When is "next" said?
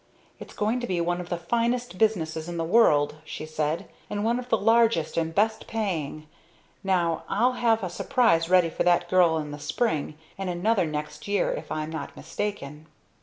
10.87-11.27